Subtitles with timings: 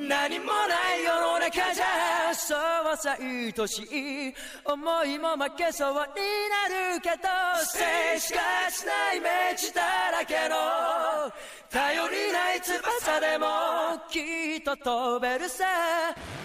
[0.00, 4.34] 何もない世の中じゃそうさ愛しい
[4.64, 6.04] 思いも負けそうにな
[6.94, 7.28] るけど
[7.64, 8.40] 静しか
[8.70, 10.56] しない目地だらけの
[11.70, 13.46] 頼りない翼でも
[14.08, 15.64] きっと飛べるさ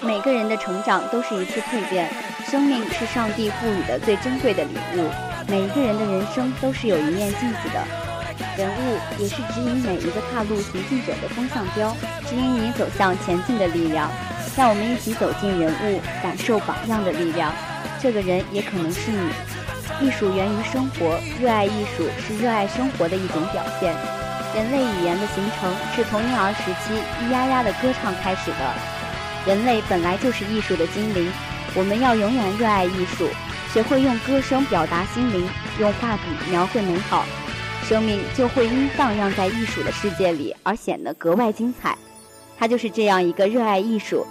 [0.01, 2.09] 每个人的成长都是一次蜕变，
[2.47, 5.09] 生命是上帝赋予的最珍贵的礼物。
[5.47, 8.16] 每一个人的人生都是有一面镜子的。
[8.58, 11.96] 人物也是指引每一个踏路行进者的风向标，
[12.26, 14.10] 指引你走向前进的力量。
[14.56, 17.52] 让我们一起走进人物，感受榜样的力量。
[18.02, 19.30] 这个人也可能是你。
[20.00, 23.94] 艺术源于生活，热爱艺术是热爱生活的一种表现。
[24.56, 28.74] 人类语言的形成是从婴儿时期咿呀呀的歌唱开始的。
[29.46, 31.30] 人类本来就是艺术的精灵，
[31.76, 33.28] 我们要永远热爱艺术，
[33.72, 35.48] 学会用歌声表达心灵，
[35.78, 37.24] 用画笔描绘美好。
[37.88, 41.96] 生命就会因荡漾在艺术的世界里而显得格外精彩。
[42.58, 44.26] 他就是这样一个热爱艺术、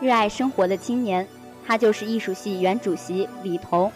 [0.00, 1.26] 热爱生活的青年。
[1.66, 3.90] 他就是艺术系原主席李彤。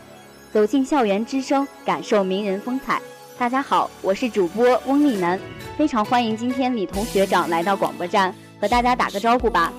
[0.52, 3.00] 走进校园之声，感受名人风采。
[3.38, 5.38] 大家好，我是主播翁丽楠，
[5.78, 9.72] 非常欢迎今天李彤学长来到广播站，和大家打个招呼吧。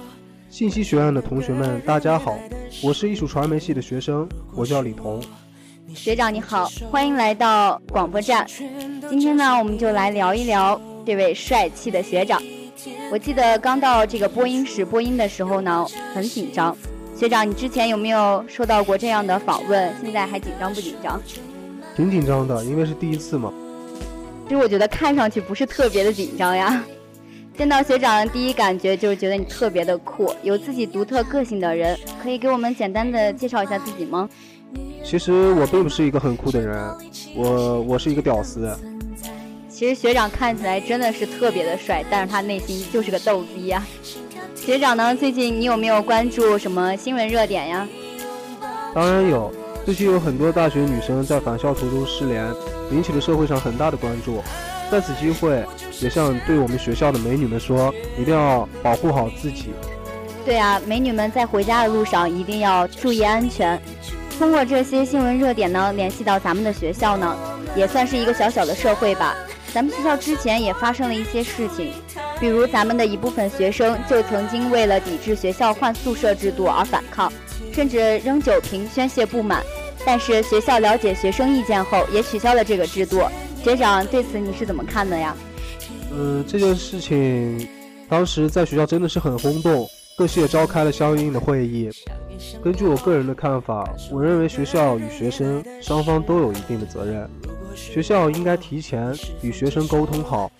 [0.49, 2.37] 信息学院的同学们，大家好，
[2.81, 5.21] 我是艺术传媒系的学生，我叫李彤。
[5.95, 8.45] 学长你好，欢迎来到广播站。
[9.09, 12.41] 今天呢，我们就来聊一聊这位帅气的学长。
[13.11, 16.75] 我记得刚到这个播音室播音的时候呢，很紧张。
[17.17, 19.95] 学长，你之前有没有受到过这样的访问？
[20.03, 21.19] 现在还紧张不紧张？
[21.95, 23.53] 挺紧张的，因为是第一次嘛。
[24.43, 26.83] 其实我觉得看上去不是特别的紧张呀。
[27.57, 31.97] 见到学长的第一感觉就是觉得你特别的酷，有自己独特个性的人。
[32.21, 34.29] 可以给我们简单的介绍一下自己吗？
[35.03, 36.95] 其实我并不是一个很酷的人，
[37.35, 38.75] 我我是一个屌丝。
[39.69, 43.85] 其实学长看起来真的是特别的帅，但是他内心就是个逗逼呀。
[44.55, 47.87] 学长呢，最近你有没有关注什么新闻热点呀？
[48.95, 49.53] 当然有，
[49.85, 52.51] 最近有很多大学女生在返校途中失联，
[52.91, 54.41] 引起了社会上很大的关注。
[54.89, 55.63] 在此机会，
[55.99, 59.71] 也向对我们学校的美女们说，一定要保护好自己。
[60.45, 63.79] 对啊，美女们在回家的路上一定要注意安全。
[64.37, 67.37] 通过这些新闻热点呢，联系到咱们的学校呢，
[67.75, 69.35] 也算是一个小小的社会吧。
[69.73, 71.91] 咱们学校之前也发生了一些事情，
[72.39, 77.31] 比如咱们的一部分学生就曾经为了抵制学校换宿舍制度而反抗，
[77.73, 79.63] 甚至扔酒瓶宣泄不满。
[80.05, 83.21] 但是学校了解学生意见后，也取消了这个制度。
[83.63, 85.35] 学长对此你是怎么看的呀？
[86.11, 87.67] 嗯，这件事情
[88.07, 89.87] 当时在学校真的是很轰动，
[90.17, 91.89] 各系也召开了相应的会议。
[92.63, 97.29] 根据我个人的看法，我认为学校与学生双方都有一定的责任。
[97.75, 100.51] 学校应该提前与学生沟通好，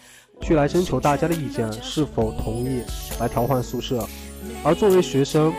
[0.41, 2.81] 去来征求大家的意见，是否同意
[3.19, 4.05] 来调换宿舍。
[4.63, 5.53] 而作为学生，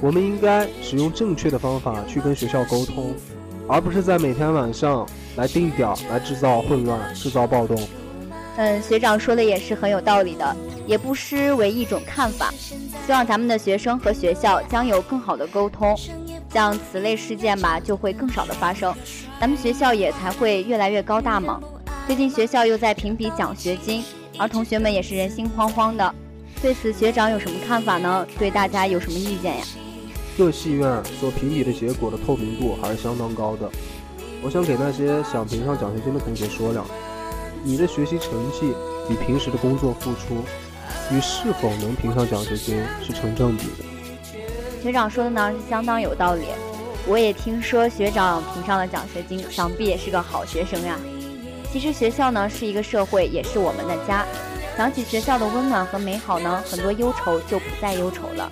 [0.00, 3.14] 我们应该使用正确的方法去跟学校沟通，
[3.68, 5.06] 而不是在每天晚上
[5.36, 7.76] 来定点来制造混乱、制造暴动。
[8.56, 10.56] 嗯，学长说的也是很有道理的，
[10.86, 12.52] 也不失为一种看法。
[13.06, 15.94] 希望咱们的学生和学校将有更好的沟通，
[16.52, 18.94] 像此类事件吧就会更少的发生，
[19.40, 21.60] 咱们学校也才会越来越高大嘛。
[22.06, 24.02] 最近学校又在评比奖学金，
[24.38, 26.14] 而同学们也是人心惶惶的。
[26.62, 28.26] 对此学长有什么看法呢？
[28.38, 29.64] 对大家有什么意见呀？
[30.38, 33.70] 各系院所评比的结果的透明度还是相当高的。
[34.42, 36.90] 我想给那些想评上奖学金的同学说两句。
[37.66, 38.72] 你的学习成绩
[39.10, 40.36] 与平时的工作付出，
[41.10, 43.84] 与是否能评上奖学金是成正比的。
[44.80, 46.44] 学长说的呢是相当有道理，
[47.08, 50.96] 我也听说学长评上了奖学金，想必也是个好学生呀。
[51.72, 54.24] 其实学校呢是一个社会，也是我们的家。
[54.76, 58.48] 想起学校的温暖和美好呢，很多忧愁就不再忧愁了。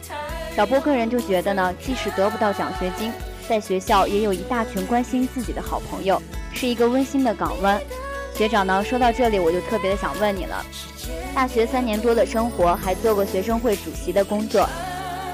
[0.57, 3.13] 小波个人就觉得呢，即使得不到奖学金，
[3.49, 6.21] 在学校也有一大群关心自己的好朋友，
[6.53, 7.81] 是一个温馨的港湾。
[8.35, 8.83] 学长呢？
[8.83, 10.65] 说到这里，我就特别的想问你了。
[11.33, 14.69] 大学三年多的生活，还做过学生会主席的工作，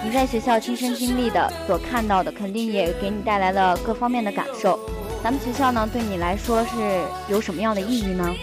[0.05, 4.79] 你在学校亲身经历的、所看到的，肯定也给你带来了各方面的感受。
[5.25, 8.35] 咱们学校呢，对你来说是有什么样的意义呢？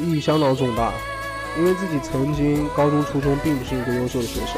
[0.00, 0.92] 意义相当重大，
[1.58, 4.56] 因为自己曾经高中、初中并不是一个优秀的学生，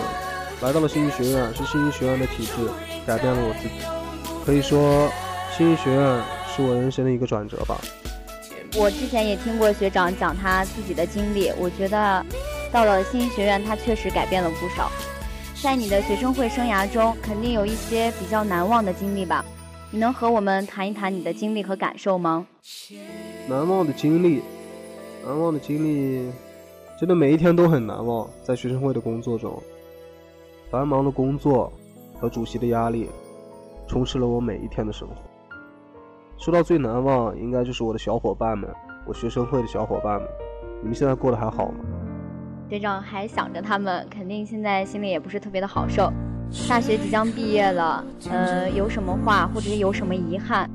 [0.61, 2.53] 来到了信息学院，是信息学院的体制
[3.07, 3.75] 改变了我自己。
[4.45, 5.11] 可以说，
[5.57, 6.23] 信息学院
[6.55, 7.79] 是我人生的一个转折吧。
[8.79, 12.25] 我之前也听过学长讲他自己的经历，我觉得
[12.71, 14.91] 到了信息学院，他确实改变了不少。
[15.63, 19.43] 在你的学生会生涯中，肯定有一些比较难忘的经历吧？
[19.91, 22.47] 你能和我们谈一谈你的经历和感受吗？
[23.49, 24.43] 难忘的经历，
[25.25, 26.31] 难忘的经历，
[27.01, 28.29] 真的每一天都很难忘。
[28.43, 29.61] 在学生会的工作中，
[30.71, 31.73] 繁忙的工作
[32.21, 33.09] 和主席的压力，
[33.89, 35.15] 充斥了我每一天的生活。
[36.39, 38.69] 说到最难忘，应该就是我的小伙伴们，
[39.07, 40.29] 我学生会的小伙伴们。
[40.83, 41.79] 你们现在过得还好吗？
[42.69, 46.13] 队长还想着他们，肯定现在心里也不是特别的好受。
[46.69, 50.71] 大学即将毕业了，呃，有什么话或者是有什么遗憾，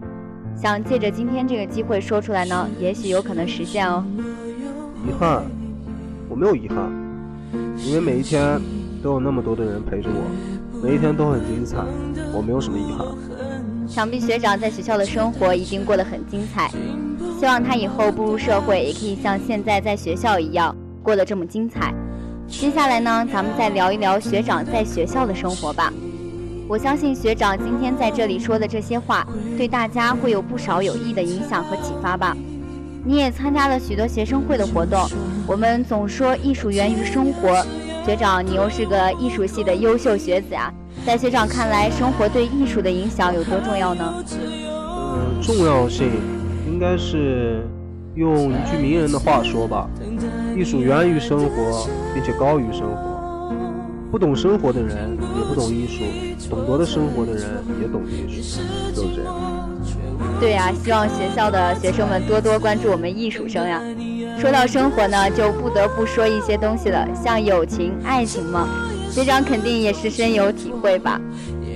[0.55, 2.67] 想借着今天这个机会说出来呢？
[2.79, 4.03] 也许有可能实现哦。
[5.07, 5.43] 遗憾，
[6.27, 6.91] 我没有遗憾，
[7.85, 8.59] 因为每一天
[9.01, 11.77] 都有那么多的人陪着我，每一天都很精彩，
[12.33, 13.07] 我没有什么遗憾。
[13.91, 16.71] 想必学长在学校的生活一定过得很精彩，
[17.37, 20.73] 希望他以后步入社会也可以像现在在学校一样
[21.03, 21.93] 过得这么精彩。
[22.47, 25.91] 接下来呢，咱们再聊一聊学长在学校的生活吧。
[26.69, 29.27] 我相信学长今天在这里说的这些话，
[29.57, 32.33] 对大家会有不少有益的影响和启发吧。
[33.03, 35.05] 你也参加了许多学生会的活动。
[35.45, 37.61] 我们总说艺术源于生活，
[38.05, 40.71] 学长你又是个艺术系的优秀学子啊。
[41.05, 44.13] 在学长看来，生活对艺术的影响有多重要呢？
[44.39, 46.07] 呃，重要性
[46.67, 47.65] 应该是。
[48.13, 49.89] 用一句名人的话说吧，
[50.53, 53.53] 艺术源于生活，并且高于生活。
[54.11, 56.03] 不懂生活的人也不懂艺术，
[56.49, 58.59] 懂得了生活的人也懂艺术，
[58.93, 59.33] 就这样。
[60.41, 63.81] 对呀，希望学校的学生们多多关注我们艺术生呀。
[64.37, 68.67] 说到生活呢，就不得不说一些东西了，像友情、爱情嘛，
[69.11, 71.19] 学长肯定也是深有体会吧。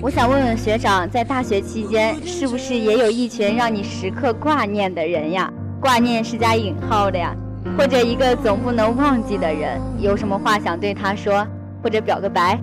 [0.01, 5.51] 我想问问学长，在大学期间，是不是也有一群让你时刻挂念的人呀？
[5.81, 7.35] 挂念是加引号的呀，
[7.77, 11.45] 或者一个总不能忘记的人，有什么话想对他说，
[11.83, 12.57] 或者表个白？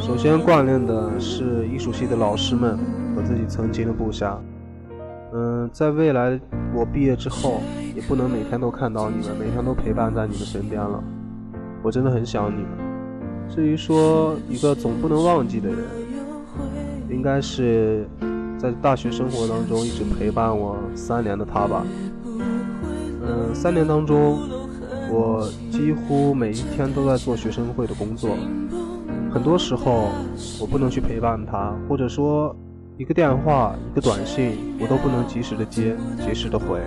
[0.00, 2.78] 首先挂念的是艺术系的老师们
[3.14, 4.40] 和自己曾经的部下。
[5.34, 6.40] 嗯，在未来
[6.74, 7.60] 我毕业之后，
[7.94, 11.04] 也不能每天都看到你们，每天都陪伴在你们身边了。
[11.82, 12.85] 我真的很想你们。
[13.54, 15.78] 至于说一个总不能忘记的人，
[17.10, 18.06] 应该是
[18.58, 21.84] 在大学生活当中一直陪伴我三年的他吧。
[23.28, 24.38] 嗯，三年当中，
[25.10, 28.36] 我几乎每一天都在做学生会的工作。
[29.32, 30.10] 很多时候，
[30.60, 32.54] 我不能去陪伴他，或者说，
[32.96, 36.80] 一个电话、一个短信，我都不能及时的接、及时的回。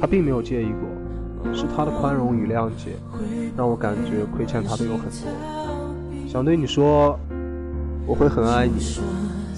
[0.00, 0.68] 他并没有介意
[1.44, 2.92] 过，是他的宽容与谅解，
[3.56, 5.59] 让我感觉亏欠他的有很多。
[6.30, 7.18] 想对你说，
[8.06, 8.78] 我会很爱你。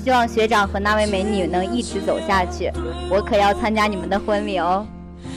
[0.02, 2.72] 希望学长和那位美女能一直走下去，
[3.10, 4.86] 我可要参加你们的婚礼哦。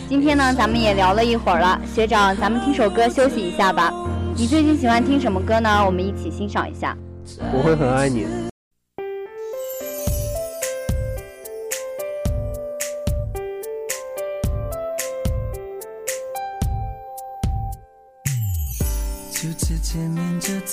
[0.08, 3.92] 今天呢，咱们也聊了一会儿了，学长，咱们听首歌休息一下吧。
[4.34, 5.84] 你最近喜欢听什么歌呢？
[5.86, 6.96] 我们一起欣赏一下。
[7.54, 8.26] 我会很爱你。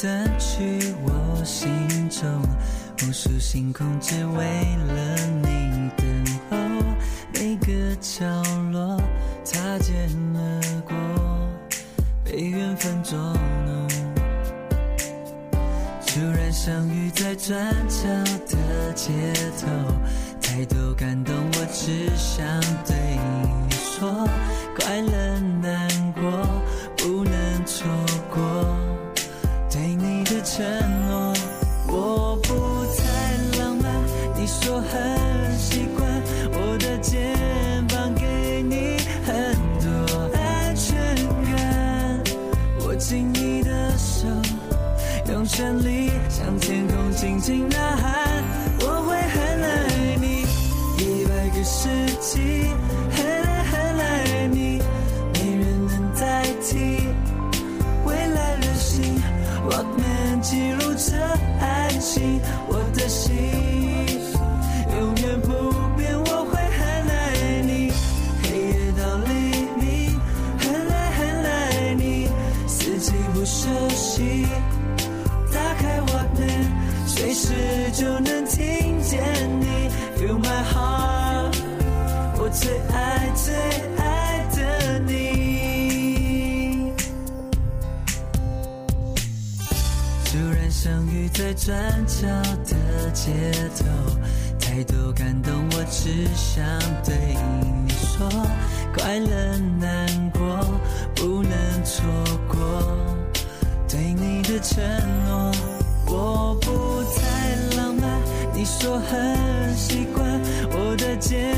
[0.02, 1.70] 面就占据我心
[2.10, 2.28] 中，
[3.02, 4.44] 无数星空只为
[4.88, 6.06] 了你等
[6.50, 6.56] 候，
[7.32, 8.24] 每个角
[8.72, 9.00] 落。
[9.44, 10.94] 擦肩而过，
[12.24, 13.88] 被缘分捉弄。
[16.06, 18.08] 突然相遇在转角
[18.48, 19.12] 的街
[19.60, 19.66] 头，
[20.40, 22.46] 太多感动，我只想
[22.86, 22.96] 对
[23.68, 24.28] 你说，
[24.78, 26.22] 快乐难过
[74.12, 74.44] 熟悉，
[75.50, 76.40] 打开我的，
[77.06, 77.48] 随时
[77.94, 79.18] 就能听见
[79.58, 79.88] 你。
[80.18, 81.56] Feel my heart，
[82.38, 83.54] 我最爱最
[83.96, 86.92] 爱的你。
[90.26, 92.28] 突然相遇在转角
[92.66, 93.32] 的街
[93.78, 93.86] 头，
[94.60, 96.62] 太多感动，我只想
[97.02, 98.28] 对你说，
[98.94, 100.40] 快乐难过
[101.14, 102.04] 不能错
[102.46, 103.11] 过。
[103.92, 104.82] 对你的承
[105.26, 105.52] 诺，
[106.06, 108.10] 我不太浪漫。
[108.54, 111.54] 你说很习惯我的肩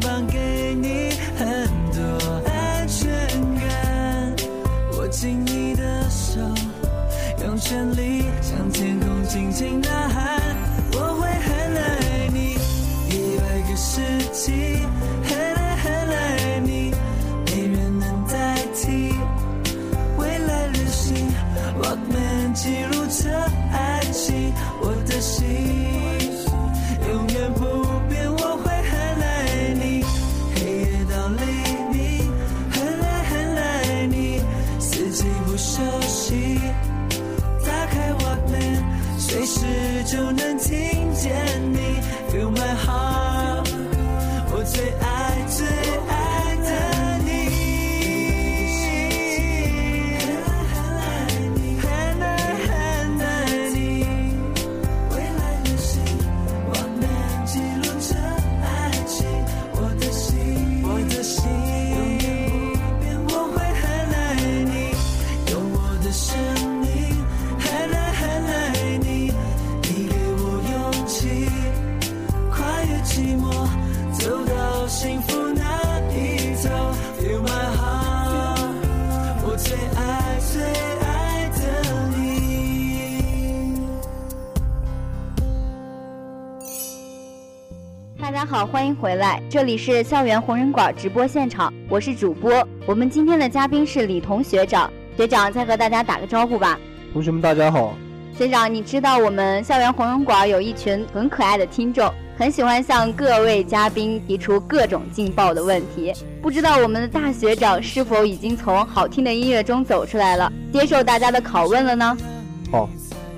[0.00, 2.02] 膀，给你很多
[2.50, 3.08] 安全
[3.54, 4.34] 感。
[4.98, 6.40] 握紧你的手，
[7.44, 10.05] 用全力向天空轻轻呐
[89.00, 92.66] 回来，这里是校园红人馆直播现场，我是主播。
[92.86, 96.78] 我们今天的嘉宾是李彤学长，学长再和大家打个招呼吧。
[97.12, 97.94] 同学们，大家好。
[98.38, 106.14] 学长，你知道我们校园红人馆有一群很可爱的听众，很喜欢向各位嘉宾提出各种劲爆的问题。
[106.40, 112.16] 不知道我们的大学长是否已经从好听的音乐中走出来了，接受大家的拷问了呢？
[112.72, 112.88] 好，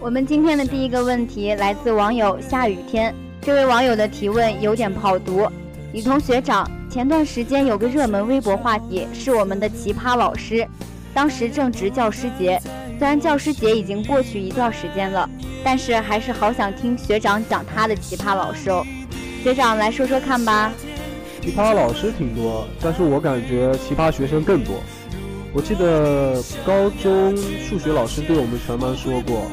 [0.00, 3.12] 我们今天的第一个问题来自网友下雨天。
[3.49, 5.49] 这位网友的提问有点不好读。
[5.95, 10.69] 李同学长，前段时间有个热门微博话题是我们的奇葩老师，
[11.14, 12.61] 当时正值教师节，
[12.99, 15.26] 虽然教师节已经过去一段时间了，
[15.64, 18.85] 但是还是好想听学长讲他的奇葩老师哦。
[19.43, 20.71] 学长来说说看吧。
[21.40, 24.75] 奇葩老师挺多，但是我感觉奇葩学生更多。
[25.55, 27.35] 我记得高中
[27.67, 29.47] 数学老师对我们全班说过。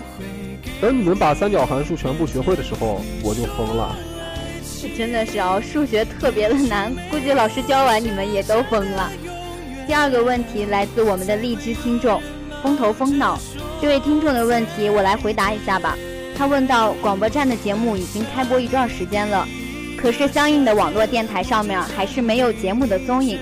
[0.81, 3.95] 等你们把三角函数全部学会的时候，我就疯了。
[4.81, 9.09] 这真的是哦，数学特别的难，估计老师教完你们也都疯了。
[9.87, 12.21] 第二个问题来自我们的荔枝听众
[12.61, 13.39] 风头风脑，
[13.81, 15.97] 这位听众的问题我来回答一下吧。
[16.37, 19.47] 他问到广播站的节目已经开播一段时间了，
[19.97, 23.39] 可是相应的网络电台上面还是没有节目的踪影。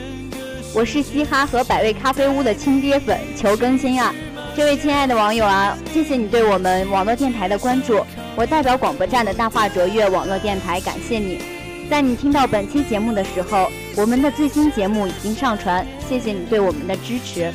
[0.75, 4.13] 我是嘻哈和百味咖啡屋的亲爹粉，求更新啊！
[4.55, 8.05] 这位亲爱的网友啊，谢谢你对我们网络电台的关注。
[8.35, 11.39] 我代表广播站的大话卓越网络电台感谢你。
[11.89, 13.67] 在你听到本期节目的时候，
[13.97, 15.83] 我们的最新节目已经上传。
[16.07, 17.51] 谢谢你对我们的支持。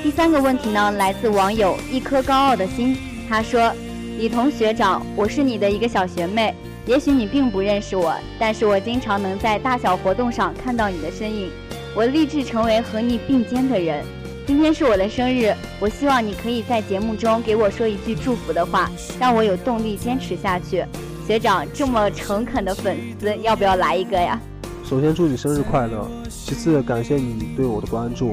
[0.00, 2.96] 第三个问题呢，来自网友一颗高傲的心，
[3.28, 3.72] 他说
[4.16, 6.54] ：“李同学长，我是你的一个小学妹，
[6.86, 11.50] 也许你并不认识我，但是我经常能在大小活动上看到你的身影。
[11.96, 14.04] 我立志成为和你并肩的人。”
[14.48, 18.90] 今天是我的生日，我希望你可以在节目中给我说一句祝福的话，
[19.20, 20.82] 让我有动力坚持下去。
[21.26, 24.40] 学长这么诚恳的粉丝，要不要来一个呀？
[24.88, 28.30] 首先祝你生日快乐，其次感谢你对我的关注，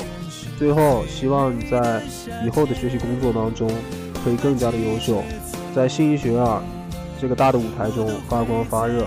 [0.57, 2.01] 最后希望你在
[2.45, 3.69] 以后的学习工作当中
[4.23, 5.21] 可以更加的优秀，
[5.75, 6.45] 在新一学院
[7.19, 9.05] 这个大的舞台中发光发热。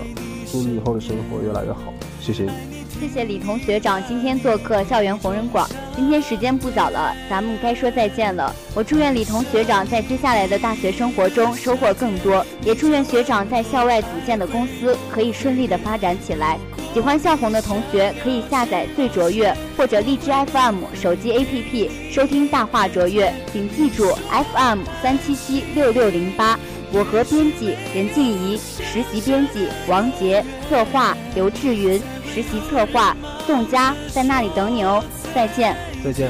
[0.51, 2.78] 祝你以后的生活越来越好，谢谢你。
[2.99, 5.65] 谢谢李同学长今天做客校园红人馆。
[5.95, 8.53] 今天时间不早了，咱们该说再见了。
[8.75, 16.59] 我祝愿李同学长在接下来的大学生活中收获更多，也祝愿学长在校外组建的公司可以顺利的发展起来。
[16.93, 26.59] 喜欢校红的同学可以下载最卓越或者荔枝 FM 手机 APP 收听大话卓越，请记住 FM 三七七六六零八。
[26.91, 32.01] 我和编辑任静怡，实习编辑王杰，策划刘志云。
[32.31, 33.17] 实习策划
[33.47, 35.03] 宋佳在那里等你哦，
[35.33, 35.75] 再见。
[36.03, 36.29] 再见。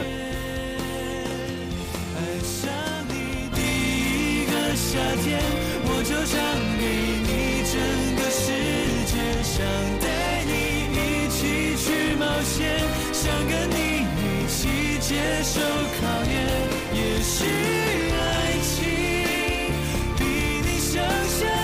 [2.16, 2.72] 爱上
[3.10, 5.39] 你第一个夏天，
[5.84, 6.39] 我就唱
[6.80, 6.84] 给
[7.28, 7.30] 你
[7.68, 7.75] 整
[8.16, 8.44] 个世
[9.12, 9.13] 界，
[9.44, 9.60] 想
[10.00, 10.08] 带
[10.48, 10.51] 你
[10.96, 12.80] 一起去冒险，
[13.12, 14.58] 想跟你一起
[15.01, 15.10] 接
[15.44, 15.60] 受
[16.00, 16.34] 考验，
[16.94, 17.38] 也许。
[21.00, 21.59] 夏天，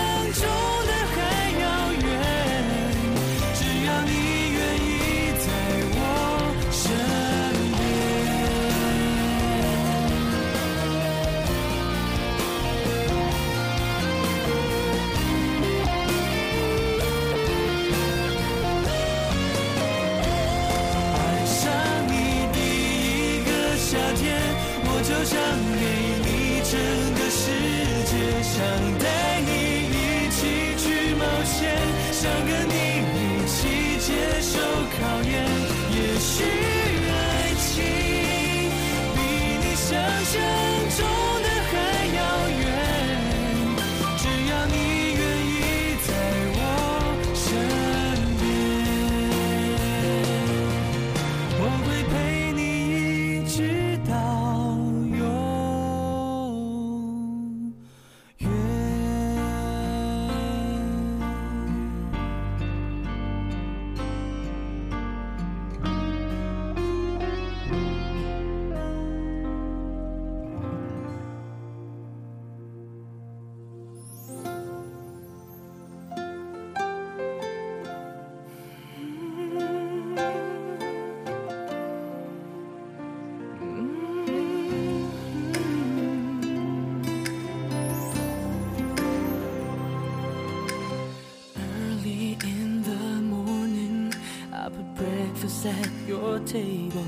[96.40, 97.02] table，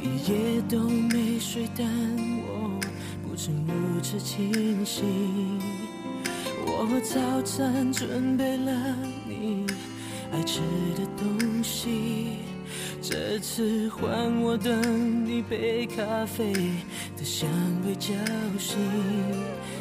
[0.00, 1.86] 一夜都没睡，但
[2.42, 2.80] 我
[3.22, 5.58] 不曾如此清醒。
[6.66, 8.96] 我早餐准备了
[9.26, 9.66] 你
[10.32, 10.60] 爱吃
[10.96, 12.38] 的东西，
[13.00, 16.52] 这次换我等你杯咖啡
[17.16, 17.48] 的香
[17.86, 18.14] 味叫
[18.58, 18.78] 醒，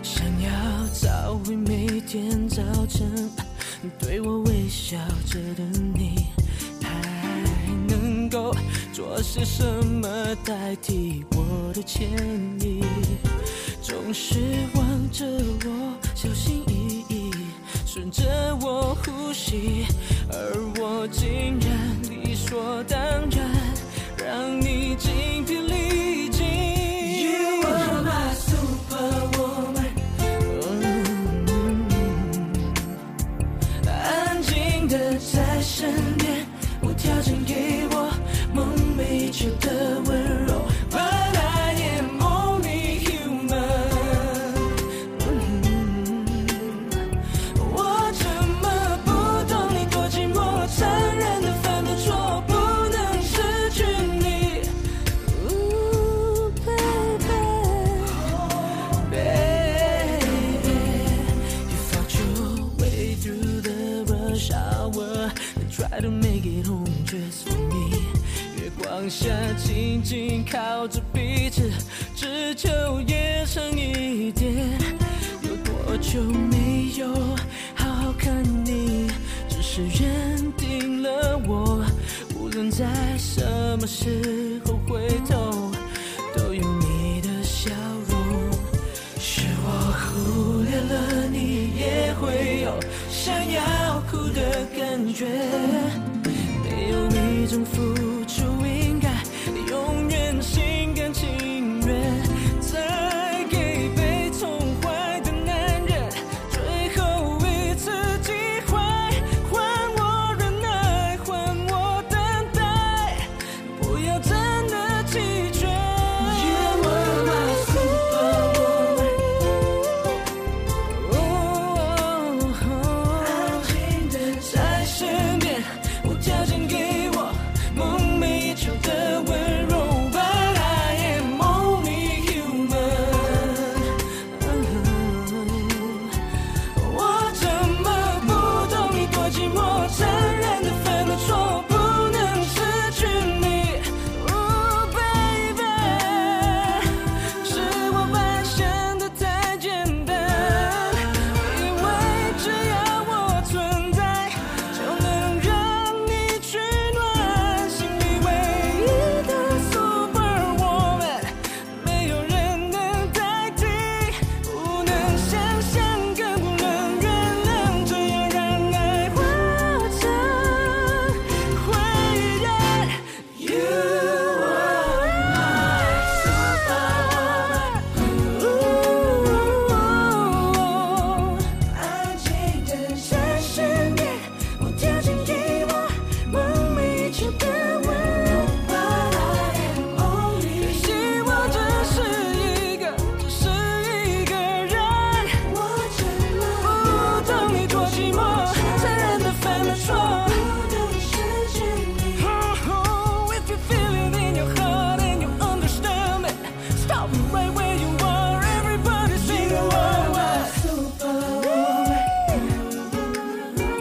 [0.04, 0.50] 想要
[0.94, 3.30] 找回每天早晨
[4.00, 6.28] 对我微笑着的你。
[8.30, 8.56] 够
[8.94, 10.08] 做些什么
[10.46, 12.10] 代替我的歉
[12.62, 12.84] 意？
[13.82, 14.40] 总是
[14.76, 15.26] 望着
[15.66, 17.32] 我，小心翼翼，
[17.86, 18.24] 顺着
[18.62, 19.86] 我呼吸，
[20.32, 20.36] 而
[20.80, 21.70] 我竟然
[22.10, 23.50] 理所当然
[24.18, 25.79] 让你精疲力
[76.12, 77.08] 就没有
[77.76, 79.08] 好好看你？
[79.48, 81.86] 只是认定了我，
[82.36, 83.44] 无论在什
[83.80, 85.72] 么时候回头，
[86.36, 87.70] 都有你的笑
[88.10, 88.18] 容。
[89.20, 92.74] 是我忽略了你也会有
[93.12, 95.28] 想要哭的感觉，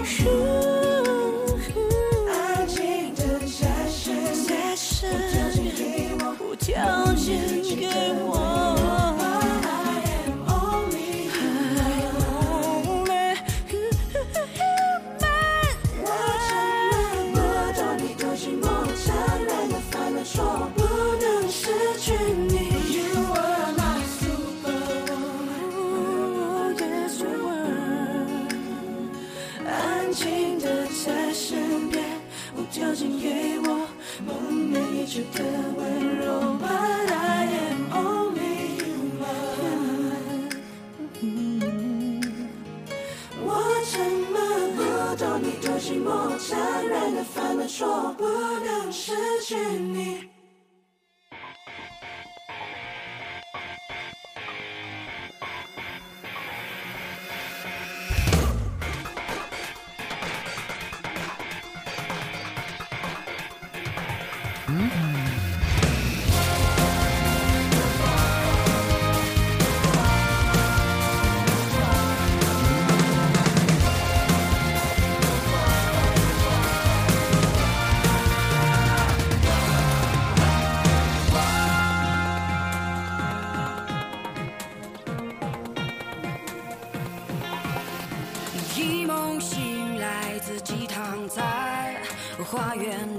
[0.08, 0.37] 树。
[46.48, 46.58] 想
[46.88, 50.37] 念的犯的错不能失去你。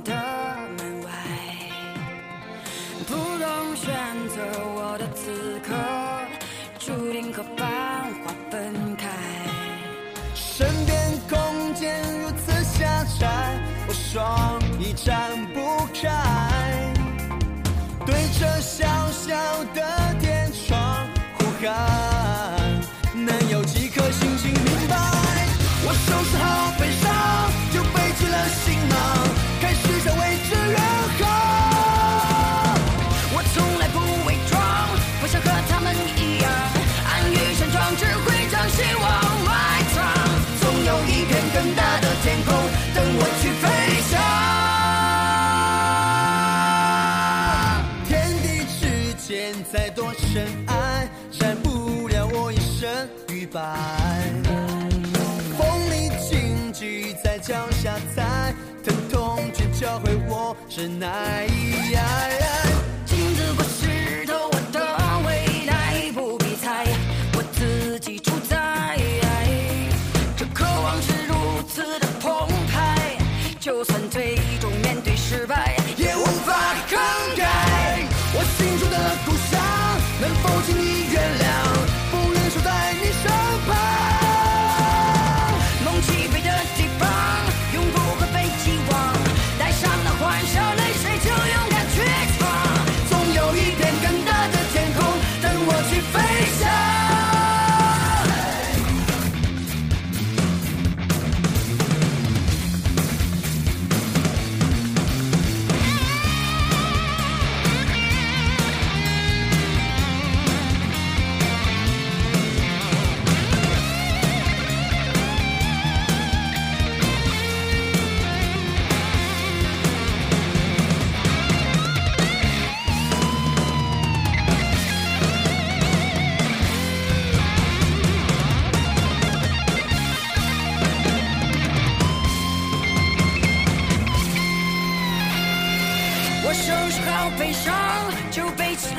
[0.03, 0.13] 的
[0.77, 1.11] 门外
[3.05, 3.93] 不懂选
[4.29, 4.41] 择
[4.75, 5.75] 我的此刻
[6.79, 7.67] 注定和繁
[8.23, 9.07] 华分开。
[10.33, 10.97] 身边
[11.29, 13.27] 空间如此狭窄
[13.87, 16.93] 我双翼展不开。
[18.05, 19.35] 对着小小
[19.75, 19.98] 的
[60.67, 62.58] 是哪一样？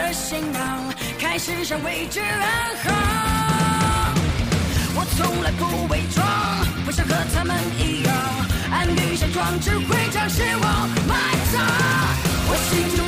[0.00, 2.40] 的行囊，开始向未知远
[2.82, 2.92] 航。
[4.94, 6.26] 我从来不伪装，
[6.84, 8.14] 不想和他们一样，
[8.72, 11.14] 安于现状只会将失望埋
[11.52, 11.60] 葬。
[12.48, 12.99] 我心中。